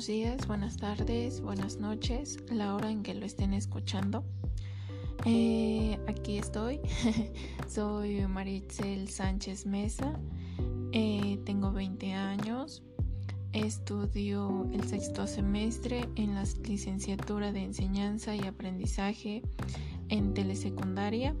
[0.00, 4.24] Buenos días, buenas tardes, buenas noches, la hora en que lo estén escuchando.
[5.26, 6.80] Eh, aquí estoy,
[7.68, 10.18] soy Maritzel Sánchez Mesa,
[10.92, 12.82] eh, tengo 20 años,
[13.52, 19.42] estudio el sexto semestre en la licenciatura de enseñanza y aprendizaje
[20.08, 21.36] en telesecundaria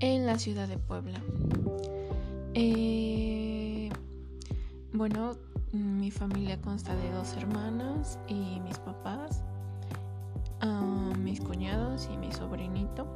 [0.00, 1.22] en la ciudad de Puebla.
[2.54, 3.90] Eh,
[4.94, 5.36] bueno,
[5.72, 9.42] mi familia consta de dos hermanas y mis papás,
[10.60, 13.06] ah, mis cuñados y mi sobrinito.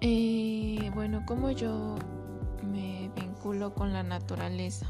[0.00, 1.96] Eh, bueno, ¿cómo yo
[2.62, 4.86] me vinculo con la naturaleza?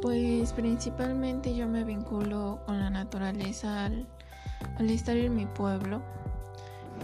[0.00, 4.06] Pues principalmente yo me vinculo con la naturaleza al,
[4.90, 6.02] estar en mi pueblo,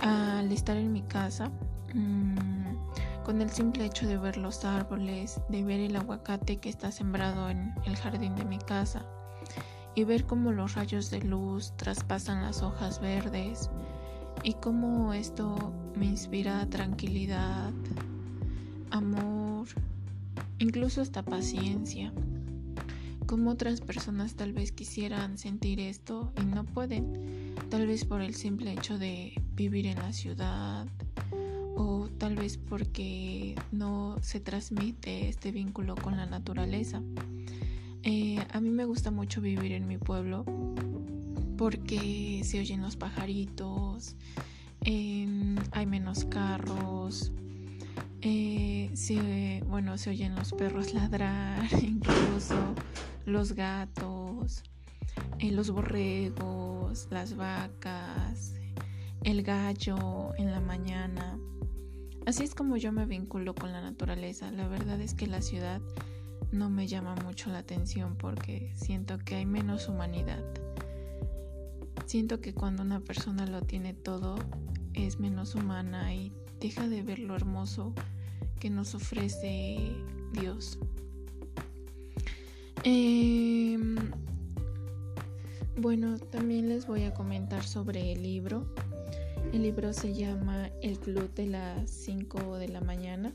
[0.01, 1.51] al estar en mi casa.
[1.95, 2.58] Mm,
[3.29, 7.51] con el simple hecho de ver los árboles, de ver el aguacate que está sembrado
[7.51, 9.05] en el jardín de mi casa
[9.95, 13.69] y ver cómo los rayos de luz traspasan las hojas verdes
[14.45, 17.71] y cómo esto me inspira tranquilidad,
[18.91, 19.69] amor,
[20.59, 22.15] incluso hasta paciencia.
[23.27, 28.35] Como otras personas tal vez quisieran sentir esto y no pueden, tal vez por el
[28.35, 30.87] simple hecho de vivir en la ciudad,
[31.79, 37.01] o tal vez porque no se transmite este vínculo con la naturaleza.
[38.03, 40.45] Eh, a mí me gusta mucho vivir en mi pueblo
[41.57, 44.17] porque se oyen los pajaritos,
[44.81, 47.33] em, hay menos carros,
[48.23, 52.75] eh, se, bueno, se oyen los perros ladrar, incluso
[53.25, 54.65] los gatos,
[55.39, 58.55] eh, los borregos, las vacas,
[59.23, 61.39] el gallo en la mañana.
[62.29, 64.51] Así es como yo me vinculo con la naturaleza.
[64.51, 65.81] La verdad es que la ciudad
[66.53, 70.45] no me llama mucho la atención porque siento que hay menos humanidad.
[72.05, 74.37] Siento que cuando una persona lo tiene todo
[74.93, 76.31] es menos humana y
[76.61, 77.95] deja de ver lo hermoso
[78.61, 79.79] que nos ofrece
[80.35, 80.79] Dios.
[82.85, 83.97] Em,
[85.79, 88.67] bueno, también les voy a comentar sobre el libro
[89.53, 93.33] el libro se llama El Club de las 5 de la mañana.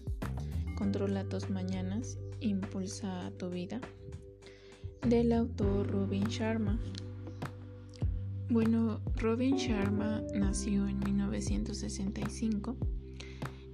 [0.78, 3.82] Controla tus mañanas, impulsa tu vida.
[5.08, 6.80] Del autor Robin Sharma.
[8.50, 12.76] Bueno, Robin Sharma nació en 1965.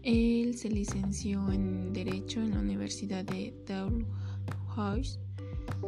[0.03, 5.19] Él se licenció en Derecho en la Universidad de Dalhousie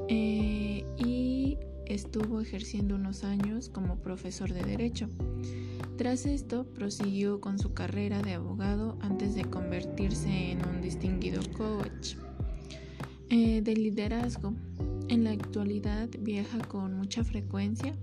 [0.09, 5.07] eh, y estuvo ejerciendo unos años como profesor de Derecho.
[6.01, 12.16] Tras esto, prosiguió con su carrera de abogado antes de convertirse en un distinguido coach
[13.29, 14.56] eh, de liderazgo.
[15.09, 17.94] En la actualidad viaja con mucha frecuencia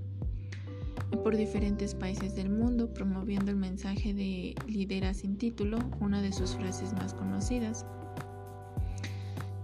[1.24, 6.54] por diferentes países del mundo promoviendo el mensaje de Lidera sin título, una de sus
[6.54, 7.84] frases más conocidas.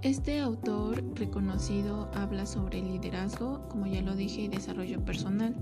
[0.03, 5.55] Este autor reconocido habla sobre liderazgo, como ya lo dije, y desarrollo personal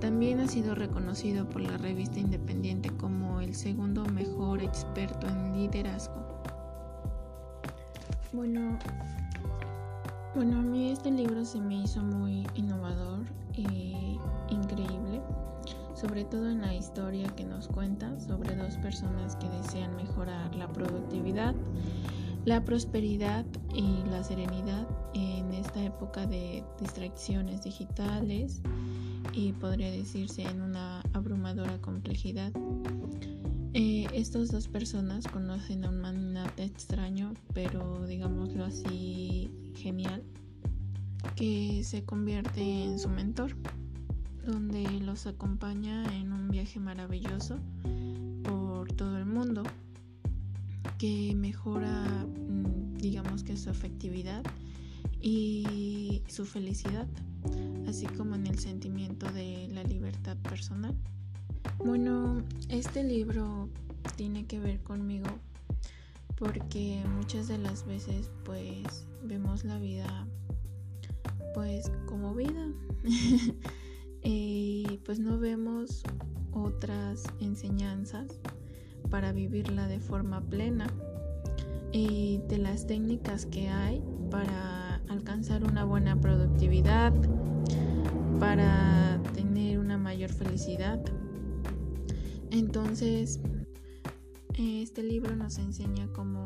[0.00, 6.26] también ha sido reconocido por la revista independiente como el segundo mejor experto en liderazgo.
[8.32, 8.78] Bueno,
[10.34, 13.24] bueno, a mí este libro se me hizo muy innovador
[13.54, 14.18] e
[14.50, 15.22] increíble,
[15.94, 20.68] sobre todo en la historia que nos cuenta sobre dos personas que desean mejorar la
[20.68, 21.54] productividad,
[22.44, 28.60] la prosperidad y la serenidad en esta época de distracciones digitales
[29.36, 32.52] y podría decirse en una abrumadora complejidad.
[33.74, 40.22] Eh, estas dos personas conocen a un magnate extraño, pero digámoslo así, genial,
[41.36, 43.54] que se convierte en su mentor,
[44.46, 47.58] donde los acompaña en un viaje maravilloso
[48.42, 49.64] por todo el mundo,
[50.96, 54.42] que mejora, mm, digamos que su efectividad
[55.20, 57.06] y su felicidad
[57.88, 60.94] así como en el sentimiento de la libertad personal.
[61.78, 63.68] Bueno, este libro
[64.16, 65.26] tiene que ver conmigo
[66.36, 70.26] porque muchas de las veces pues vemos la vida
[71.54, 72.68] pues como vida
[74.22, 76.02] y pues no vemos
[76.52, 78.38] otras enseñanzas
[79.10, 80.86] para vivirla de forma plena
[81.92, 87.14] y de las técnicas que hay para alcanzar una buena productividad,
[88.38, 91.00] para tener una mayor felicidad.
[92.50, 93.40] Entonces,
[94.58, 96.42] este libro nos enseña cómo,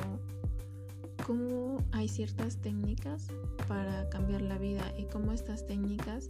[1.26, 3.28] cómo hay ciertas técnicas
[3.66, 6.28] para cambiar la vida y cómo estas técnicas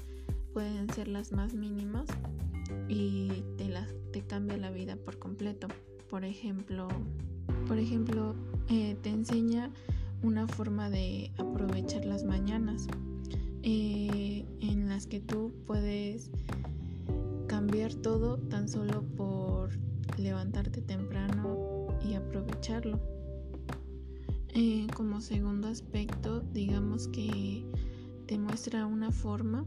[0.53, 2.07] pueden ser las más mínimas
[2.89, 3.73] y te,
[4.13, 5.69] te cambia la vida por completo.
[6.09, 6.89] Por ejemplo,
[7.69, 8.35] por ejemplo
[8.69, 9.71] eh, te enseña
[10.23, 12.87] una forma de aprovechar las mañanas
[13.63, 16.31] eh, en las que tú puedes
[17.47, 19.71] cambiar todo tan solo por
[20.17, 22.99] levantarte temprano y aprovecharlo.
[24.55, 27.65] Eh, como segundo aspecto, digamos que
[28.27, 29.65] te muestra una forma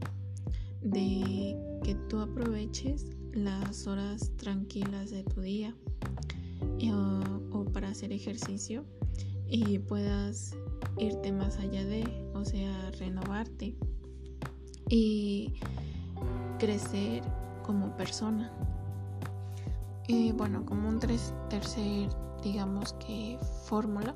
[0.81, 5.75] de que tú aproveches las horas tranquilas de tu día
[7.51, 8.85] o para hacer ejercicio
[9.47, 10.55] y puedas
[10.97, 12.03] irte más allá de,
[12.33, 13.75] o sea, renovarte
[14.89, 15.53] y
[16.59, 17.23] crecer
[17.63, 18.51] como persona.
[20.07, 22.09] Y bueno, como un tercer,
[22.43, 24.15] digamos que fórmula,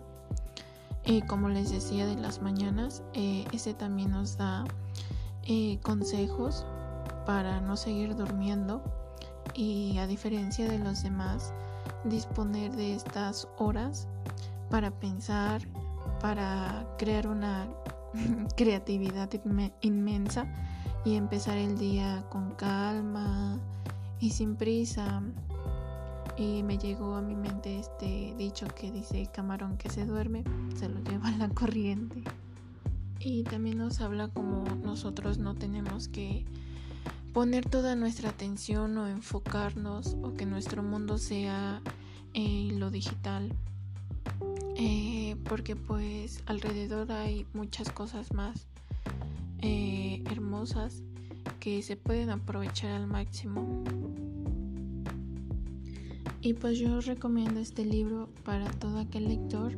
[1.05, 4.65] eh, como les decía de las mañanas, eh, ese también nos da
[5.43, 6.65] eh, consejos
[7.25, 8.83] para no seguir durmiendo
[9.53, 11.53] y a diferencia de los demás,
[12.03, 14.07] disponer de estas horas
[14.69, 15.61] para pensar,
[16.19, 17.67] para crear una
[18.57, 19.29] creatividad
[19.81, 20.45] inmensa
[21.05, 23.59] y empezar el día con calma
[24.19, 25.21] y sin prisa.
[26.35, 30.43] Y me llegó a mi mente este dicho que dice camarón que se duerme,
[30.75, 32.23] se lo lleva la corriente.
[33.19, 36.45] Y también nos habla como nosotros no tenemos que
[37.33, 41.81] poner toda nuestra atención o enfocarnos o que nuestro mundo sea
[42.33, 43.51] en eh, lo digital
[44.79, 48.67] eh, porque pues alrededor hay muchas cosas más
[49.59, 51.01] eh, hermosas
[51.59, 53.83] que se pueden aprovechar al máximo.
[56.41, 59.73] Y pues yo recomiendo este libro para todo aquel lector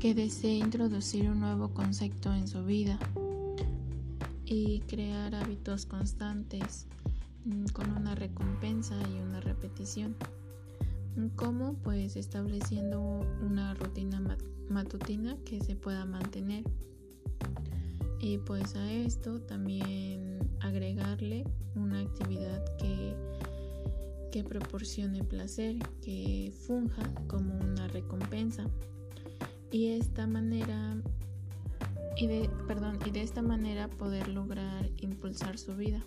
[0.00, 2.98] que desee introducir un nuevo concepto en su vida
[4.46, 6.86] y crear hábitos constantes
[7.44, 10.16] mm, con una recompensa y una repetición.
[11.36, 11.74] ¿Cómo?
[11.82, 13.00] Pues estableciendo
[13.42, 14.20] una rutina
[14.68, 16.64] matutina que se pueda mantener.
[18.18, 21.44] Y pues a esto también agregarle
[21.74, 23.14] una actividad que,
[24.30, 28.66] que proporcione placer, que funja como una recompensa.
[29.70, 30.96] Y esta manera
[32.16, 36.04] y de, perdón, y de esta manera poder lograr impulsar su vida.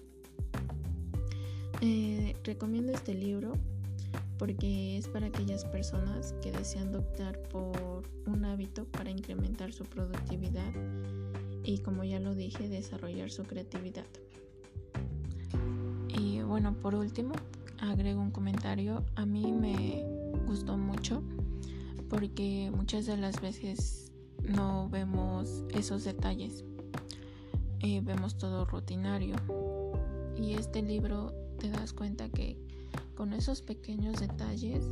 [1.82, 3.54] Eh, recomiendo este libro
[4.38, 10.74] porque es para aquellas personas que desean optar por un hábito para incrementar su productividad
[11.64, 14.06] y como ya lo dije, desarrollar su creatividad.
[16.10, 17.34] Y bueno, por último,
[17.80, 19.04] agrego un comentario.
[19.16, 20.04] A mí me
[20.46, 21.24] gustó mucho
[22.10, 24.12] porque muchas de las veces
[24.48, 26.64] no vemos esos detalles.
[27.82, 29.36] Eh, vemos todo rutinario.
[30.38, 32.58] Y este libro te das cuenta que
[33.16, 34.86] con esos pequeños detalles,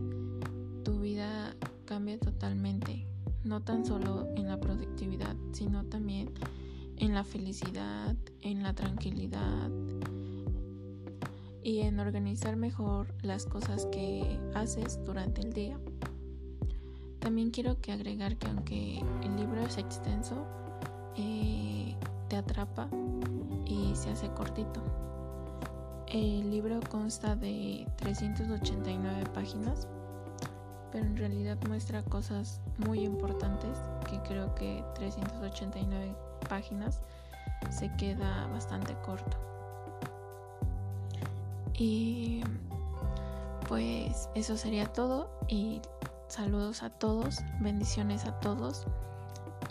[0.84, 1.56] tu vida
[1.86, 3.06] cambia totalmente,
[3.44, 6.32] no tan solo en la productividad, sino también
[6.98, 9.70] en la felicidad, en la tranquilidad
[11.64, 15.80] y en organizar mejor las cosas que haces durante el día.
[17.20, 20.46] También quiero que agregar que aunque el libro es extenso,
[21.16, 21.96] eh,
[22.28, 22.90] te atrapa
[23.66, 24.84] y se hace cortito.
[26.14, 29.88] El libro consta de 389 páginas,
[30.92, 36.16] pero en realidad muestra cosas muy importantes que creo que 389
[36.48, 37.02] páginas
[37.72, 39.38] se queda bastante corto.
[41.74, 42.44] Y
[43.68, 45.82] pues eso sería todo y
[46.28, 48.86] saludos a todos, bendiciones a todos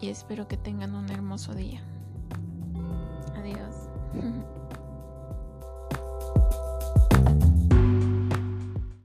[0.01, 1.85] y espero que tengan un hermoso día.